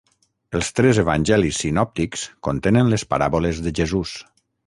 [0.59, 4.15] Els tres evangelis sinòptics contenen les paràboles de Jesús.